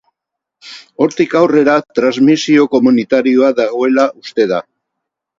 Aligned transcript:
Hortik 1.05 1.33
aurrera, 1.39 1.75
transmisio 1.99 2.65
komunitarioa 2.77 3.51
dagoela 3.61 4.07
uste 4.23 4.47
da. 4.53 4.59